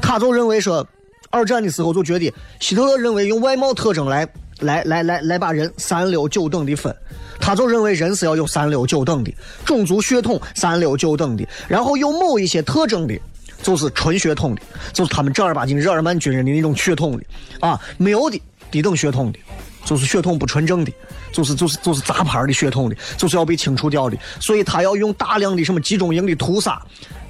[0.00, 0.86] 他就认为说，
[1.30, 4.28] 二战的时候就觉得希特勒认为用外貌特征来
[4.60, 6.94] 来来来来把人三六九等的分。
[7.40, 9.32] 他就认为人是要有三六九等的
[9.64, 13.16] 种族血统，三六九等的，然后有某一些特征的，
[13.62, 14.60] 就是纯血统的，
[14.92, 17.24] 就是他们正儿八经日耳曼军人的那种血统的
[17.60, 19.38] 啊，没有的低等血统的，
[19.84, 20.92] 就是血统不纯正的，
[21.32, 24.16] 就是就是就是杂牌的血统的，就是要被清除掉的。
[24.40, 26.82] 所以他要用大量的什么集中营的屠杀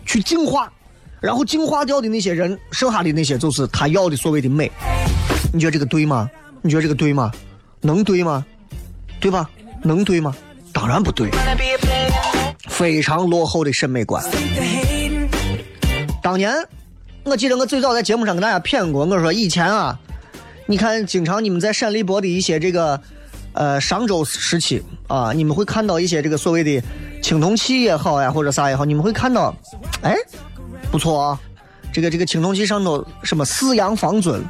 [0.07, 0.73] 去净化，
[1.21, 4.71] 然后净化掉的那些人，剩下的那些就是他要的所谓的美。
[5.53, 6.31] 你觉得这个对吗？
[6.63, 7.31] 你觉得这个对吗？
[7.81, 8.45] 能对吗？
[9.21, 9.49] 对吧？
[9.83, 10.35] 能对吗？
[10.73, 11.31] 当然不对，
[12.69, 14.23] 非常落后的审美观。
[16.23, 16.53] 当年，
[17.25, 19.99] 我记得我最早在节目上跟大家谝过，我说以前啊，
[20.67, 23.01] 你看，经常你们在陕历博的一些这个，
[23.55, 26.83] 呃，商周时期啊，你们会看到一些这个所谓的
[27.23, 29.55] 青铜器也好呀，或者啥也好，你们会看到，
[30.03, 30.15] 哎，
[30.90, 31.40] 不错啊，
[31.92, 34.42] 这个这个青铜器上头什么四羊方尊、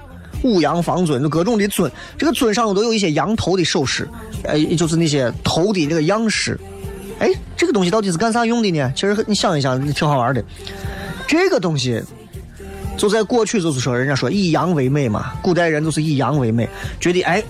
[0.43, 4.09] 五羊方尊，就各种的尊，这个尊上头都有一些羊头的首饰，
[4.43, 6.59] 呃，就是那些头的这个样式。
[7.19, 8.93] 哎，这个东西到底是干啥用的呢？
[8.95, 10.45] 其实你想一想，挺好玩的。
[11.27, 12.01] 这个东西
[12.97, 16.69] 就在过去就是说，人家说以羊为美嘛，古代人就是以羊为美，
[17.01, 17.43] 觉得哎，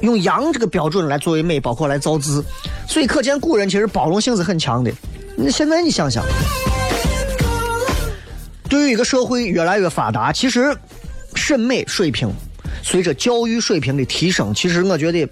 [0.00, 2.44] 用羊这个标准来作为美，包括来造字，
[2.86, 4.92] 所以可见古人其实包容性是很强的。
[5.36, 6.24] 那现在你想想，
[8.68, 10.76] 对于一个社会越来越发达，其实
[11.34, 12.30] 审美水平
[12.82, 15.28] 随着教育水平的提升，其实我觉得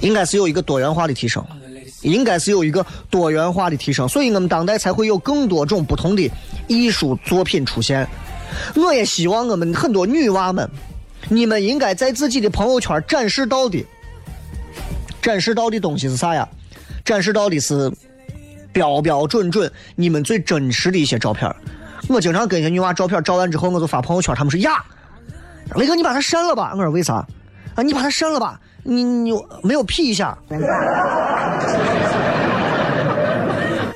[0.00, 1.44] 应该是有一个多元化的提升。
[2.02, 6.28] 应该是有一个多元化的提升，所以我们当代才会有更多种不同的
[6.66, 8.04] 艺术作品出现。
[8.74, 10.68] 我也希望我们很多女娃们，
[11.28, 13.86] 你们应该在自己的朋友圈展示到的，
[15.22, 16.48] 展示到的东西是啥呀？
[17.04, 17.88] 展示到的是
[18.72, 21.54] 标标准准你们最真实的一些照片。
[22.08, 24.84] 我经常跟一些女娃照片照完之后，我就发朋友圈，他们说呀，
[25.76, 26.72] 雷哥你把她删了吧。
[26.76, 27.14] 我说为啥？
[27.74, 28.60] 啊，你把她删了吧。
[28.82, 30.36] 你你没有 P 一下？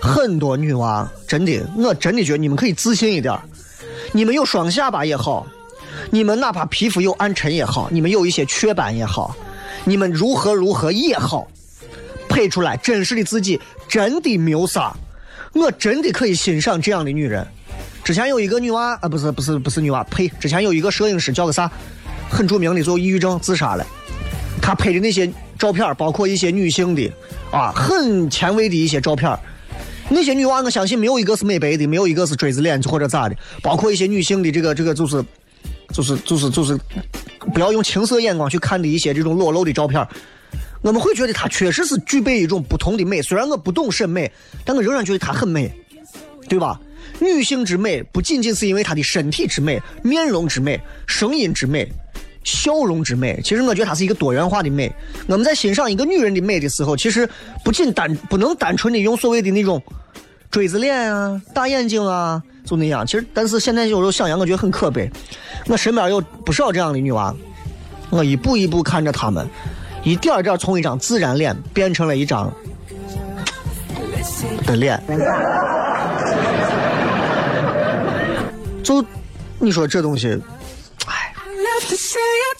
[0.01, 3.37] 很多女娃真的，我真的觉得你们可以自信一点
[4.13, 5.45] 你们有双下巴也好，
[6.11, 9.35] 你们哪怕皮肤有暗沉也好，你们有一些雀斑也好，
[9.85, 11.49] 你们如何如何也好，
[12.29, 14.97] 配出来真实的自己真的没有啥。
[15.53, 17.47] 我真的可以欣赏这样的女人。
[18.07, 20.29] 之前有一个女娃啊，不是不是不是女娃，呸！
[20.39, 21.69] 之前有一个摄影师叫个啥，
[22.31, 23.85] 很著名的，做抑郁症自杀了。
[24.63, 27.13] 他拍的那些照片，包括一些女性的，
[27.51, 29.37] 啊，很前卫的一些照片。
[30.09, 33.35] 那些女娃，我相信没有一个是美白的，没有一个是锥子脸或者咋的。
[33.61, 35.25] 包括一些女性的这个这个，就是，
[35.93, 36.79] 就是就是就是，
[37.53, 40.07] 不要用情色眼光去看的一些这种裸露的照片。
[40.81, 43.21] 我们会觉得她确实是具备一种不同的美。
[43.21, 44.31] 虽然我不懂审美，
[44.65, 45.75] 但我仍然觉得她很美，
[46.49, 46.81] 对吧？
[47.19, 51.89] 女性之美不仅仅是因为她的身体之美、面容之美、声音之美。
[52.45, 54.89] 笑容之美，其实我觉得它是一个多元化的美。
[55.27, 57.29] 我们在欣赏一个女人的美的时候，其实
[57.65, 59.83] 不仅单不能单纯的用所谓的那种
[60.49, 63.05] 锥子脸啊、大眼睛啊，就那样。
[63.05, 65.11] 其实，但是现在有时候想想，我觉得很可悲。
[65.67, 67.35] 我身边有不少这样的女娃，
[68.11, 69.45] 我一步一步看着她们，
[70.05, 72.49] 一点点从一张自然脸变成了一张
[74.65, 75.03] 的脸。
[78.87, 79.05] 就
[79.59, 80.41] 你说这东西。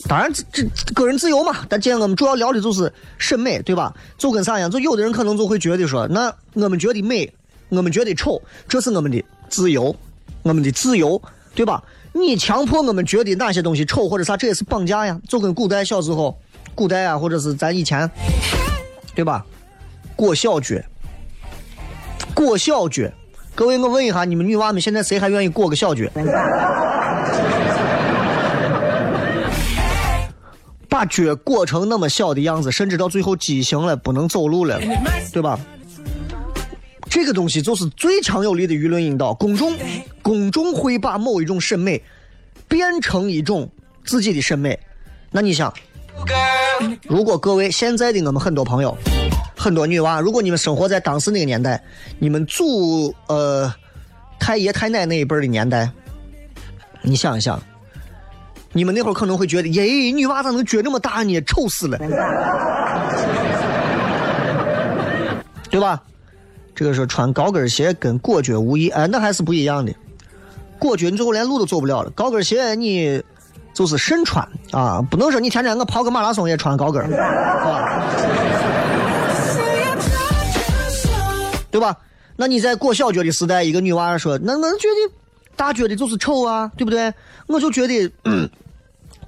[0.09, 1.65] 当然，这这个人自由嘛。
[1.69, 3.95] 但今天我们主要聊的就是审美，对吧？
[4.19, 4.69] 就跟啥一样？
[4.69, 7.33] 就有的人可能就会觉得说，那我们觉得美，
[7.69, 9.95] 我们觉得丑，这是我们的自由，
[10.43, 11.21] 我们的自由，
[11.55, 11.81] 对吧？
[12.13, 15.21] 你强迫我们觉得哪些东西丑或者啥，这也是绑架呀。
[15.29, 16.37] 就跟古代小时候，
[16.75, 18.11] 古代啊，或者是咱以前，
[19.15, 19.47] 对吧？
[20.17, 20.75] 裹小脚，
[22.35, 23.05] 裹小脚。
[23.57, 26.05] 各位，我问一下，你们女娃们现在谁还愿意裹个小脚？
[30.91, 34.79] 把脚裹成那么小的样子，甚至到最后畸形了，不能走路了，
[35.33, 35.59] 对吧？
[37.09, 39.73] 这个东西就是最强有力的舆论引导，公众
[40.21, 42.03] 公众会把某一种审美
[42.69, 43.67] 变成一种
[44.05, 44.79] 自己的审美。
[45.31, 45.73] 那你想，
[47.09, 48.95] 如果各位现在的我们很多朋友，
[49.57, 51.83] 很多女娃，如果你们生活在当时那个年代，
[52.19, 53.73] 你们祖呃
[54.39, 55.91] 太爷太奶那一辈的年代，
[57.03, 57.61] 你想一想。
[58.73, 61.41] 你们那会儿可能会觉得，耶，女娃咋能脚这么大呢？
[61.47, 61.97] 丑死了，
[65.71, 66.03] 对吧？
[66.75, 69.91] 这个说穿高跟鞋跟裹脚无异，哎，那还是不一样的。
[70.79, 73.23] 裹脚你最后连路都走不了了，高跟鞋你
[73.73, 78.03] 就是慎穿啊，不能说你天天我跑个马拉松也穿高跟，啊，
[81.77, 81.95] 对吧？
[82.37, 85.15] 那你在裹小脚的时代，一个女娃说，那我觉得
[85.55, 87.13] 大脚的就是丑啊，对不对？
[87.47, 88.11] 我就觉得。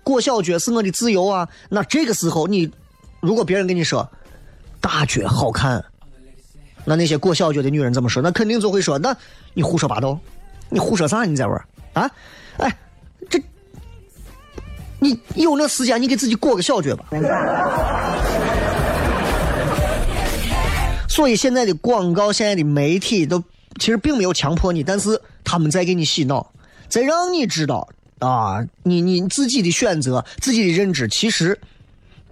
[0.03, 1.47] 裹小脚是我的自由啊！
[1.69, 2.73] 那这个时候，你
[3.21, 4.09] 如果别人跟你说
[4.81, 5.85] 大脚好看，
[6.87, 8.23] 那那些裹小脚的女人怎么说？
[8.23, 9.15] 那肯定就会说：那
[9.53, 10.19] 你胡说八道，
[10.71, 11.27] 你胡说啥？
[11.27, 12.11] 你在玩啊？
[12.57, 12.75] 哎，
[13.29, 13.39] 这
[14.99, 17.05] 你有那时间，你给自己裹个小脚吧。
[21.19, 23.43] 所以现在的广告，现在的媒体都
[23.81, 26.53] 其实并没有强迫你，但是他们在给你洗脑，
[26.89, 27.89] 在让你知道。
[28.21, 31.59] 啊，你你自己的选择，自己的认知，其实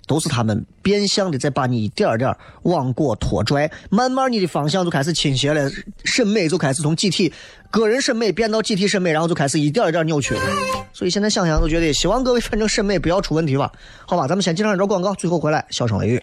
[0.06, 2.32] 都是他们变相的在把你一点点
[2.62, 5.68] 往过拖拽，慢慢你的方向就开始倾斜了，
[6.04, 7.32] 审美就开始从集体
[7.72, 10.36] 个人审美变到集体审美，然后就开始一点一点扭曲。
[10.92, 13.72] 所以现在想想都觉得，希望各位反正审美不要出问题吧？
[14.06, 16.22] 好吧，咱们先进上一条广告，最后回来，笑声雷雨。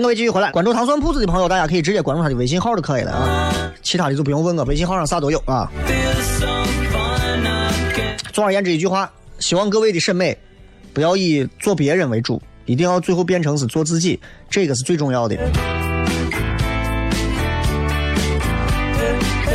[0.00, 5.70] 各位继续回来，关注糖蒜铺子的朋友，大家可以直接关注他的微信号就可以了啊，其他的就不用问我，微信号上啥都有啊。
[8.32, 10.36] 总而言之一句话，希望各位的审美
[10.92, 15.36] 不要以做别人为主，一定要最后变成是做自己，这个是最重要的。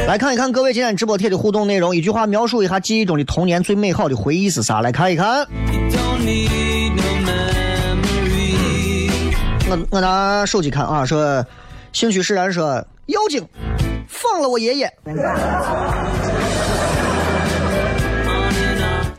[0.06, 4.82] 来看一看各位今天直播贴的互动内容，一句话描述一下记忆中的童年最美好的回忆是啥？
[4.82, 5.48] 来看一看。
[9.74, 11.44] 我我拿手机看啊，说
[11.94, 12.76] 兴趣使然说
[13.08, 13.44] 妖精
[14.08, 14.94] 放了我爷爷。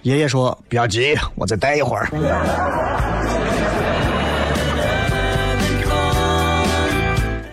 [0.03, 2.07] 爷爷说不要急，我再待一会儿。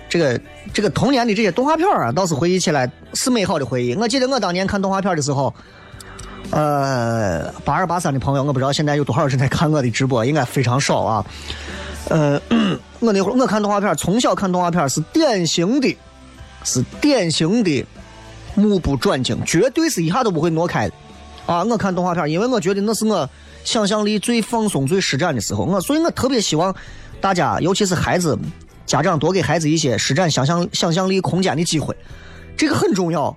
[0.08, 0.39] 这个
[0.72, 3.95] 这个童年的这些动画片啊，倒是回忆起来是美好的回忆。
[3.95, 5.52] 我记得我当年看动画片的时候，
[6.52, 11.26] 呃，八二八三的朋友，我不知道现在有多少人在看我的直播，应该非常少啊。
[12.10, 12.41] 呃，
[12.99, 15.97] 我那会儿我看动画片，从小看动画片是典型的，
[16.64, 17.86] 是典型的
[18.56, 20.93] 目不转睛，绝对是一下都不会挪开的。
[21.45, 23.30] 啊，我看动画片，因为我觉得那是我
[23.64, 25.64] 想象力最放松、最施展的时候。
[25.64, 26.74] 我所以，我特别希望
[27.20, 28.38] 大家，尤其是孩子，
[28.86, 31.95] 家长多给孩子一些施展想象想象力空间的机会，
[32.58, 33.36] 这个很重要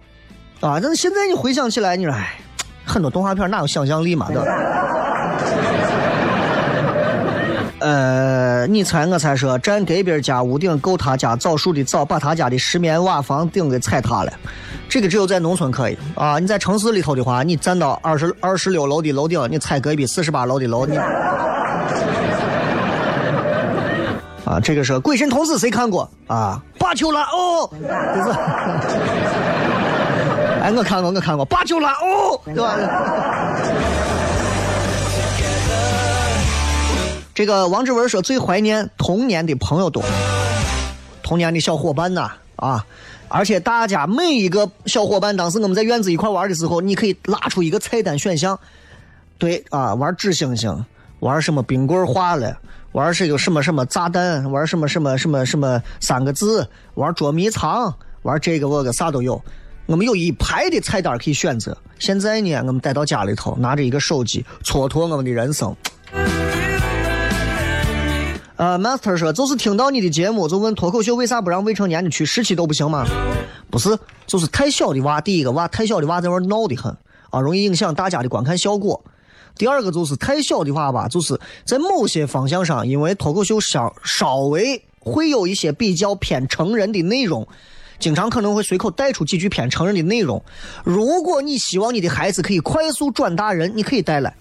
[0.61, 0.79] 啊。
[0.81, 2.39] 但是现在你回想起来，你说，哎，
[2.85, 4.29] 很多动画片哪有想象力嘛？
[4.29, 4.45] 对吧？
[7.85, 14.33] 呃，你猜我猜说，站隔壁家屋顶够他家枣树的枣，把他家的石棉瓦房顶给踩塌了。
[14.89, 16.39] 这个只有在农村可以啊！
[16.39, 20.97] 你在城市里头的话，你站到二十二十六楼的楼顶，你踩隔壁四十八楼的楼，你
[24.47, 26.59] 啊，这个是《鬼神童子》，谁看过啊？
[26.79, 27.77] 巴丘拉哦，就
[28.25, 28.31] 是，
[30.63, 32.79] 哎，我看过，我看过巴丘拉哦，对吧？
[37.35, 40.05] 这个王志文说最怀念童年的朋友多，
[41.21, 42.87] 童年的小伙伴呐啊！
[43.27, 48.57] 而且大家每一个小伙伴，当时我们在院子一块玩的时候，你可以拉出一个菜单选项，
[49.37, 50.85] 对啊，玩纸星星，
[51.19, 52.57] 玩什么冰棍化了，
[52.93, 59.43] 玩是个什么什么炸弹，玩什么什么什么什么三个字，玩捉迷藏，玩这个我个啥都有。
[59.87, 61.77] 我们有一排的菜单可以选择。
[61.99, 65.75] 现在呢，我们带到家里头，拿着一个手机，蹉跎我们的人生。
[68.57, 73.05] 呃，Master 说，就是听到你的节目，就问脱口秀为啥不让未成年的去十七都不行吗？
[73.69, 76.97] 不是，就是太小的娃，第一个娃太小的娃在那闹得很
[77.31, 79.03] 啊，容易影响大家的观看效果。
[79.57, 87.47] 第二个就是太小的娃吧，就是在某些方向上，因为脱口秀稍稍微会有一些比较偏成人的内容，
[87.99, 90.41] 经常可能会随口带出几句偏成人的内容。
[90.85, 94.33] 如果你希望你的孩子可以快速转大人，你可以带来。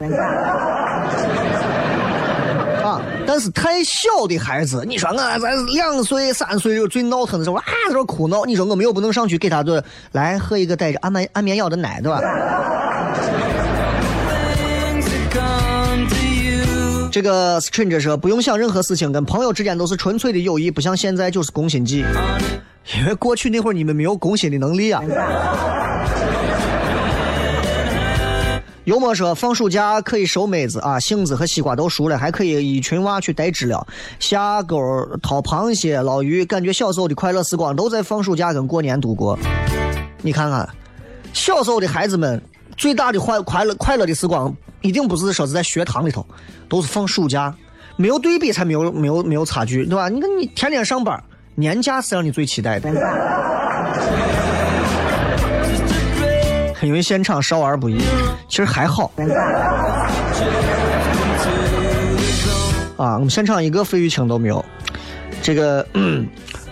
[3.34, 12.22] 但是太小的孩子，你说我咱两岁、三岁就最闹腾的时候啊，在这哭闹，你说我们又不能上去给他做来喝一个带着安眠安眠药的奶，对吧？
[17.12, 22.06] 这个 stranger 说不用想任何事情，跟朋友之间都是纯粹的友谊，不像现在就是攻心计，
[22.96, 25.02] 因为过去那会儿你们没有攻心的能力啊。
[28.86, 33.88] 幽默说放暑假可以收妹子啊，杏子和西瓜都熟了，还可以一群娃去逮知了、
[34.20, 34.78] 下钩、
[35.22, 39.40] 掏螃蟹、捞鱼，感觉小时候的快乐时光都在放暑假跟过年度过。
[40.22, 40.68] 你看看，
[41.32, 42.42] 小时候的孩子们
[42.76, 46.26] 最大的快快乐快乐的时光，一定不是说是在学堂里头，
[46.68, 47.56] 都是放暑假。
[47.96, 50.10] 没有对比才没有没有没有差距，对吧？
[50.10, 51.24] 你看你天天上班，
[51.56, 52.92] 年假是让你最期待的。
[56.84, 57.98] 因为现场少儿不宜，
[58.50, 59.12] 其实还好。
[62.98, 64.64] 啊，我们现场一个费玉清都没有。
[65.42, 65.86] 这个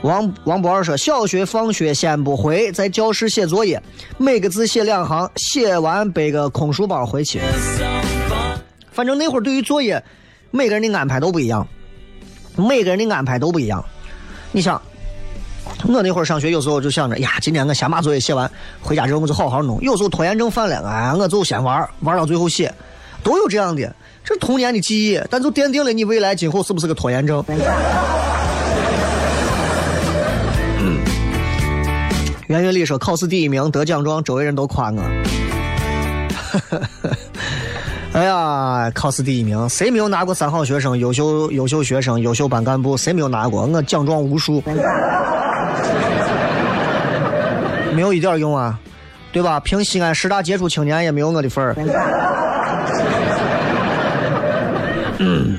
[0.01, 3.81] 王王博二说，小学放学先不回，在教室写作业，
[4.17, 7.39] 每个字写两行，写完背个空书包回去。
[8.91, 10.03] 反正那会儿对于作业，
[10.51, 11.65] 每个人的安排都不一样，
[12.55, 13.83] 每个人的安排都不一样。
[14.51, 14.81] 你想，
[15.87, 18.49] 我那会儿上学，有时候就想着，呀，今天我先把作业写完，
[18.81, 19.79] 回家之后我就好好弄。
[19.81, 22.73] 有时候拖延症犯了，哎，我就先玩，玩到最后写，
[23.23, 27.43] 都有这样的，这是童年的记忆，但就奠定了你未来今后是不是个拖延症。
[30.79, 30.99] 嗯，
[32.47, 35.01] 袁月丽说考试第一名得奖状，周围人都夸我。
[38.13, 42.97] 哎呀，考试第一名，谁没有拿过三好学生、优秀优秀学生、优秀班干部？
[42.97, 43.65] 谁没有拿过？
[43.65, 44.61] 我奖状无数，
[47.93, 48.79] 没有一点用啊，
[49.31, 49.59] 对吧？
[49.59, 51.75] 凭西安十大杰出青年也没有我的份儿。
[55.19, 55.57] 嗯，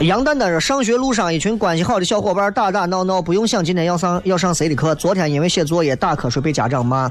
[0.00, 4.94] 杨蛋蛋说，上学路上一群关系好的小伙伴打打闹闹，不用想今天要上要上谁的课。
[4.94, 7.10] 昨天因为写作业打瞌睡被家长骂，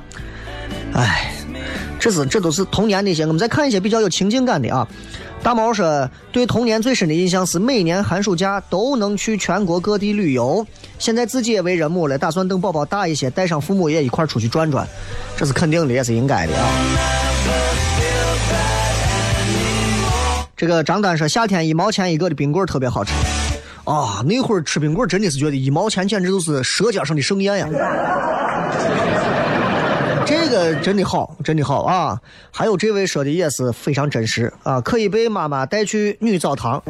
[0.93, 1.31] 哎。
[1.97, 4.87] 这是这都是童年的一些，我们再看一些比较有情境感的啊。
[5.45, 10.65] 大毛说，对童年最深的印象是每年寒暑假都能去全国各地旅游。
[10.97, 14.87] 现在自己也为人母了，打算等宝宝大一些，带上父母也一块出去转转。
[15.37, 16.67] 这是肯定的，也是应该的啊。
[20.57, 23.13] 这个张丹说，夏天一毛钱一个的冰棍特别好吃。
[23.83, 27.67] 啊，那会儿吃冰棍真的是觉得一毛钱简直就是舌尖上的盛宴呀。
[30.25, 32.19] 这个真的好，真的好啊！
[32.51, 36.81] 还有这位说的也是非常真实啊，可以被妈妈带去女澡堂。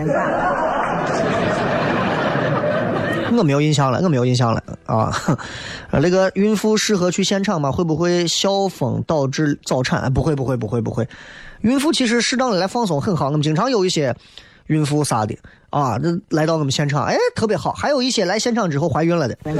[3.38, 5.11] 我没有印象了，我没有印象了啊！
[5.91, 7.69] 那个孕妇适合去现场吗？
[7.69, 10.13] 会不会校风导致早产？
[10.13, 11.05] 不会，不会，不会，不会。
[11.61, 13.25] 孕妇其实适当的来放松很好。
[13.25, 14.15] 我们经常有一些
[14.67, 15.38] 孕妇啥的
[15.69, 17.73] 啊，来到我们现场，哎，特别好。
[17.73, 19.38] 还有一些来现场之后怀孕了的。
[19.43, 19.57] 嗯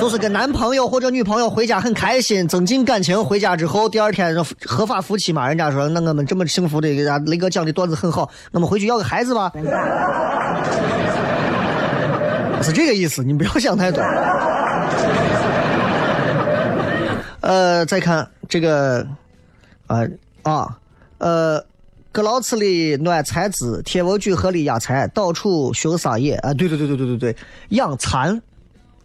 [0.00, 3.22] 就是跟男朋友或者女朋友回家很开心，增进感情。
[3.22, 4.34] 回家之后，第二天
[4.64, 9.52] 合法夫妻嘛，人家说那我们这么幸福的，给家雷哥讲的段子很好，我们回去要个孩子吧。
[12.62, 14.02] 是这个意思，你不要想太多。
[17.42, 19.06] 呃，再看这个，
[19.86, 20.00] 啊
[20.42, 20.78] 啊，
[21.18, 21.62] 呃，
[22.10, 26.54] 搁牢子里暖柴枝，铁窝举河里压柴，到处寻撒野啊！
[26.54, 27.36] 对对对对对对对，
[27.68, 28.40] 养蚕。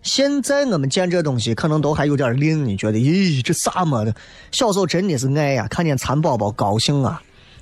[0.06, 2.98] 现在我们见这东西，可能都还有点吝，你觉得？
[3.00, 4.14] 咦，这啥么的？
[4.52, 7.20] 小时候真的是爱呀，看见蚕宝宝高兴啊！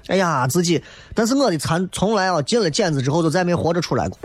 [0.07, 0.83] 哎呀，自己，
[1.15, 4.19] 但是我的蚕从来啊进了茧子之后就再没活着出来过。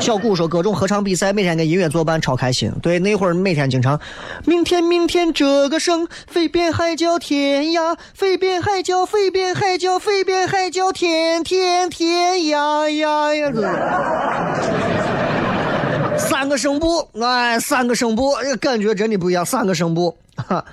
[0.00, 2.72] 小谷说各种合唱比赛，每天跟音乐作伴，超开心。
[2.80, 4.00] 对，那会儿每天经常，
[4.44, 13.52] 明天明天这个声飞遍海角天涯，飞遍海角，飞遍海角，飞遍海角，天天天涯呀呀！
[16.16, 19.44] 三个声部，哎，三个声部，感觉真的不一样。
[19.44, 20.64] 三个声部，哈，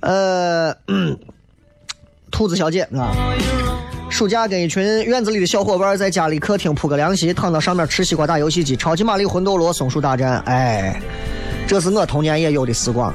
[0.00, 0.74] 呃，
[2.30, 3.10] 兔子小姐啊。
[4.16, 10.42] 暑假跟一群院子里的小伙伴在家里客厅铺个凉席，躺到上面吃西瓜打游戏机，超级玛丽魂斗罗松鼠大战。
[10.46, 10.98] 哎，
[11.68, 13.12] 这是我童年也有的时光。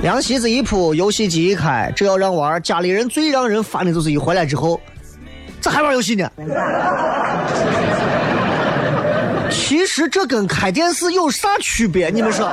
[0.00, 4.80] 凉席子一铺，游戏机一开，这要让玩，家里人最让人烦的就是一回来之后，
[5.60, 6.30] 咋还玩游戏呢？
[9.50, 12.10] 其实这跟开电视有啥区别？
[12.10, 12.48] 你们说？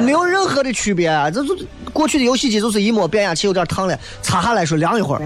[0.00, 1.56] 没有任何的区别，这这
[1.96, 5.22] 过去的游戏机就是一摸变压器有点烫了，擦下来说凉一会儿。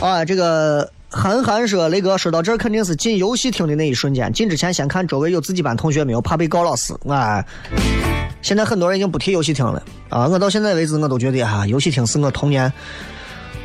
[0.00, 6.92] 啊，这个韩寒说，雷哥说到这儿肯定是进游戏厅的那一瞬间，进之前先看周围有自己班同学没有，怕被告老师。
[7.08, 7.44] 啊，
[8.42, 12.72] 现在很多人已经不提游戏厅了啊，我到现在为止我都觉得哈，游戏厅是我童年。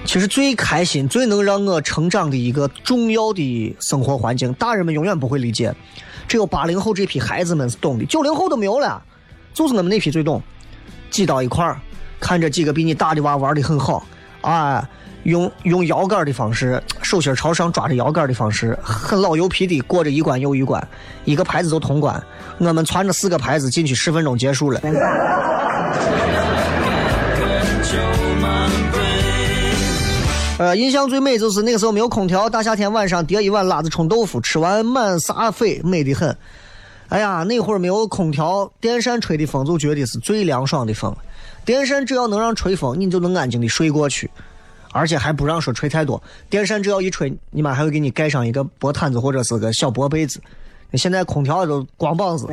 [0.05, 5.73] 其实最开心、最能让我成长的一个重要的生活环境，大人们永远不会理解，
[6.27, 9.01] 只有八零后这批孩子们是懂的，九零后都没有了，
[9.53, 10.41] 就是我们那批最懂。
[11.09, 11.79] 挤到一块儿，
[12.19, 14.05] 看着几个比你大的娃玩的很好，
[14.41, 14.87] 啊，
[15.23, 20.85] 用用摇杆的方式，手心朝上抓着摇杆的方式，很老油皮的过着一关又一关，
[21.23, 22.21] 一个牌子都通关。
[22.57, 24.81] 我们传着四个牌子进去，十分钟结束了。
[30.57, 36.35] 呃，印象最美就是那个时候没有空调，大夏天晚上叠一碗辣子冲豆腐，吃完满撒飞，美得很。
[37.09, 41.15] 哎呀，那会儿没有空调，电扇吹的风就觉得是最凉爽的风。
[41.63, 44.29] 电扇只要能让吹风，你就能安静的睡过去，
[44.91, 46.21] 而且还不让说吹太多。
[46.49, 50.41] 电扇只要一吹，你妈还会给你盖上一个薄毯子或者是个小薄被子。
[50.93, 52.47] 现在空调都光膀子。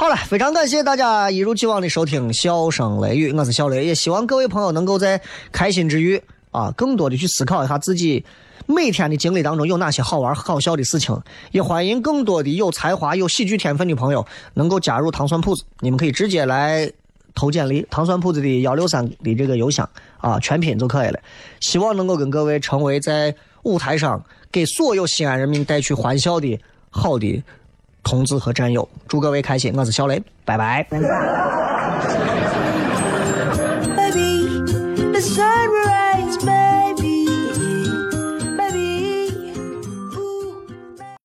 [0.00, 5.20] 好了，非常感谢大家一如既往的收听《笑声雷雨》，我是小雷，也希望各位朋友能够在
[5.52, 6.18] 开心之余
[6.52, 8.24] 啊，更多的去思考一下自己
[8.64, 11.20] 每天的经历当中有哪些好玩好笑的事情？
[11.50, 15.64] 也欢迎更多的有才华、有喜剧天分的朋友能够加入糖蒜铺子。
[15.80, 16.90] 你们可以直接来
[17.34, 19.86] 投简历，糖蒜铺子的幺六三的这个邮箱
[20.16, 21.20] 啊，全拼就可以了。
[21.60, 23.34] 希望能够跟各位成为在
[23.64, 27.42] 舞台上给所有西安人民带去欢笑的好的
[28.02, 28.88] 同志和战友。
[29.08, 30.86] 祝各位开心，我是小雷，拜拜。
[33.96, 34.62] Baby,
[35.12, 35.20] the